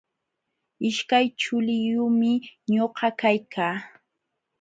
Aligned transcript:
Ishkay 0.87 1.25
chuliyumi 1.39 2.31
ñuqa 2.73 3.07
kaykaa. 3.19 3.75